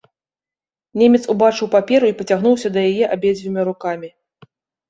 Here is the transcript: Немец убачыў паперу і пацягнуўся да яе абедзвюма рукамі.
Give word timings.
Немец 1.01 1.19
убачыў 1.33 1.69
паперу 1.77 2.05
і 2.13 2.17
пацягнуўся 2.21 2.67
да 2.79 2.87
яе 2.93 3.05
абедзвюма 3.17 3.61
рукамі. 3.73 4.09